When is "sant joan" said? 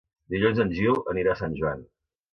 1.43-1.89